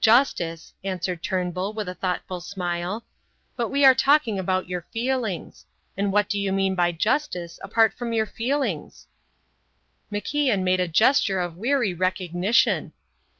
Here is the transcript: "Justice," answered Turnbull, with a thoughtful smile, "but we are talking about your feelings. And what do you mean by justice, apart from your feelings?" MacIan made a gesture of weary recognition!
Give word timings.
"Justice," 0.00 0.74
answered 0.84 1.24
Turnbull, 1.24 1.72
with 1.72 1.88
a 1.88 1.94
thoughtful 1.96 2.40
smile, 2.40 3.04
"but 3.56 3.66
we 3.68 3.84
are 3.84 3.96
talking 3.96 4.38
about 4.38 4.68
your 4.68 4.82
feelings. 4.92 5.66
And 5.96 6.12
what 6.12 6.28
do 6.28 6.38
you 6.38 6.52
mean 6.52 6.76
by 6.76 6.92
justice, 6.92 7.58
apart 7.64 7.92
from 7.92 8.12
your 8.12 8.26
feelings?" 8.26 9.08
MacIan 10.12 10.62
made 10.62 10.78
a 10.78 10.86
gesture 10.86 11.40
of 11.40 11.56
weary 11.56 11.94
recognition! 11.94 12.92